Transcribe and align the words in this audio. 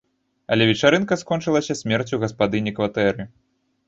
Але 0.53 0.63
вечарынка 0.69 1.17
скончылася 1.23 1.75
смерцю 1.81 2.19
гаспадыні 2.23 2.73
кватэры. 2.81 3.27